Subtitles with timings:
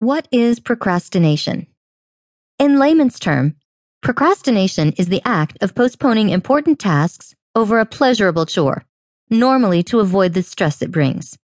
[0.00, 1.66] What is procrastination?
[2.56, 3.56] In layman's term,
[4.00, 8.84] procrastination is the act of postponing important tasks over a pleasurable chore,
[9.28, 11.36] normally to avoid the stress it brings.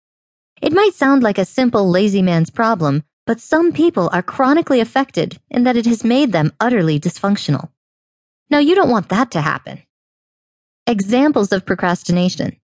[0.60, 5.38] It might sound like a simple lazy man's problem, but some people are chronically affected
[5.50, 7.70] in that it has made them utterly dysfunctional.
[8.50, 9.80] Now, you don't want that to happen.
[10.86, 12.58] Examples of procrastination.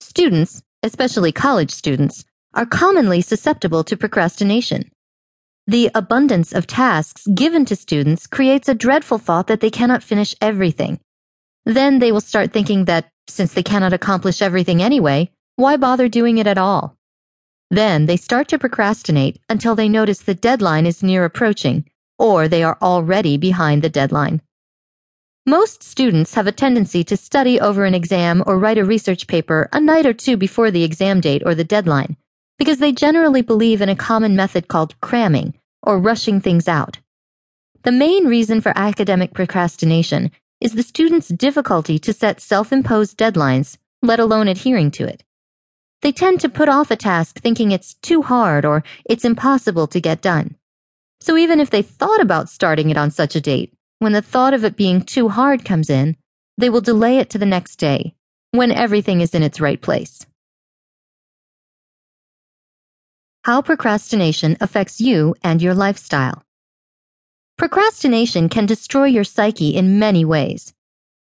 [0.00, 4.90] Students, especially college students, are commonly susceptible to procrastination.
[5.66, 10.34] The abundance of tasks given to students creates a dreadful thought that they cannot finish
[10.40, 10.98] everything.
[11.64, 16.38] Then they will start thinking that since they cannot accomplish everything anyway, why bother doing
[16.38, 16.96] it at all?
[17.70, 21.84] Then they start to procrastinate until they notice the deadline is near approaching,
[22.18, 24.42] or they are already behind the deadline.
[25.46, 29.68] Most students have a tendency to study over an exam or write a research paper
[29.72, 32.16] a night or two before the exam date or the deadline
[32.60, 36.98] because they generally believe in a common method called cramming, or rushing things out.
[37.84, 40.30] The main reason for academic procrastination
[40.60, 45.24] is the student's difficulty to set self imposed deadlines, let alone adhering to it.
[46.02, 49.98] They tend to put off a task thinking it's too hard or it's impossible to
[49.98, 50.56] get done.
[51.22, 54.52] So even if they thought about starting it on such a date, when the thought
[54.52, 56.14] of it being too hard comes in,
[56.58, 58.14] they will delay it to the next day,
[58.50, 60.26] when everything is in its right place.
[63.44, 66.42] How procrastination affects you and your lifestyle.
[67.56, 70.74] Procrastination can destroy your psyche in many ways.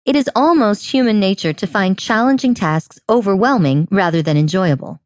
[0.04, 5.00] It is almost human nature to find challenging tasks overwhelming rather than enjoyable.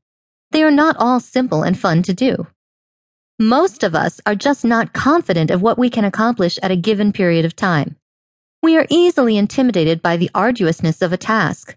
[0.53, 2.47] They are not all simple and fun to do.
[3.39, 7.13] Most of us are just not confident of what we can accomplish at a given
[7.13, 7.97] period of time.
[8.63, 11.77] We are easily intimidated by the arduousness of a task.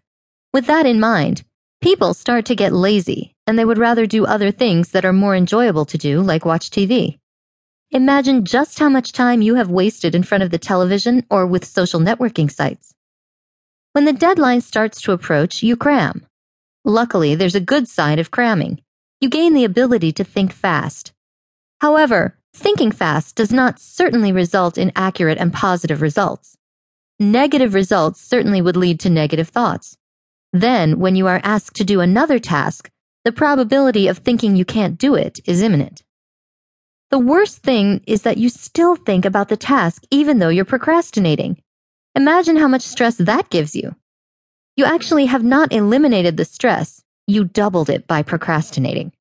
[0.53, 1.43] With that in mind,
[1.85, 5.35] people start to get lazy and they would rather do other things that are more
[5.35, 7.19] enjoyable to do, like watch TV.
[7.91, 11.63] Imagine just how much time you have wasted in front of the television or with
[11.63, 12.95] social networking sites.
[13.93, 16.25] When the deadline starts to approach, you cram.
[16.83, 18.81] Luckily, there's a good side of cramming.
[19.21, 21.13] You gain the ability to think fast.
[21.81, 26.57] However, thinking fast does not certainly result in accurate and positive results.
[27.19, 29.97] Negative results certainly would lead to negative thoughts.
[30.55, 32.89] Then, when you are asked to do another task,
[33.25, 36.01] the probability of thinking you can't do it is imminent.
[37.11, 41.61] The worst thing is that you still think about the task even though you're procrastinating.
[42.15, 43.97] Imagine how much stress that gives you.
[44.77, 49.11] You actually have not eliminated the stress, you doubled it by procrastinating.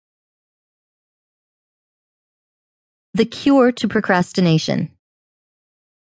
[3.12, 4.92] The cure to procrastination.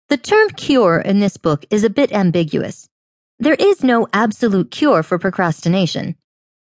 [0.07, 2.88] The term cure in this book is a bit ambiguous.
[3.41, 6.15] There is no absolute cure for procrastination.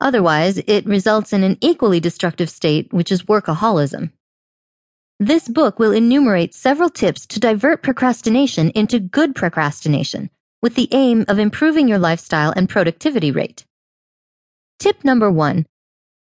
[0.03, 4.13] Otherwise, it results in an equally destructive state, which is workaholism.
[5.19, 10.29] This book will enumerate several tips to divert procrastination into good procrastination,
[10.61, 13.65] with the aim of improving your lifestyle and productivity rate.
[14.79, 15.65] Tip number one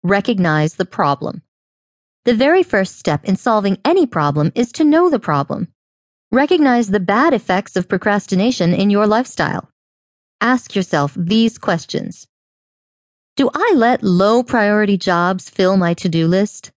[0.01, 1.41] recognize the problem.
[2.23, 5.67] The very first step in solving any problem is to know the problem.
[6.31, 9.69] Recognize the bad effects of procrastination in your lifestyle.
[10.41, 12.27] Ask yourself these questions
[13.37, 16.71] do I let low priority jobs fill my to do list?